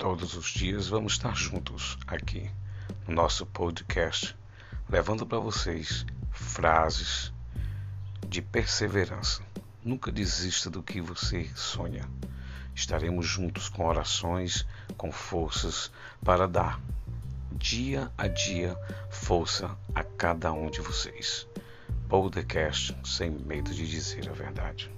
Todos 0.00 0.34
os 0.34 0.46
dias 0.46 0.88
vamos 0.88 1.12
estar 1.12 1.36
juntos 1.36 1.98
aqui 2.06 2.50
no 3.06 3.12
nosso 3.12 3.44
podcast, 3.44 4.34
levando 4.88 5.26
para 5.26 5.38
vocês 5.38 6.06
frases 6.30 7.30
de 8.26 8.40
perseverança. 8.40 9.42
Nunca 9.84 10.10
desista 10.10 10.70
do 10.70 10.82
que 10.82 11.02
você 11.02 11.50
sonha. 11.54 12.08
Estaremos 12.74 13.26
juntos 13.26 13.68
com 13.68 13.84
orações, 13.84 14.66
com 14.96 15.12
forças 15.12 15.92
para 16.24 16.48
dar 16.48 16.80
dia 17.52 18.10
a 18.16 18.26
dia 18.26 18.74
força 19.10 19.76
a 19.94 20.02
cada 20.02 20.50
um 20.50 20.70
de 20.70 20.80
vocês. 20.80 21.46
Podcast 22.08 22.96
sem 23.04 23.28
medo 23.28 23.70
de 23.74 23.86
dizer 23.86 24.30
a 24.30 24.32
verdade. 24.32 24.90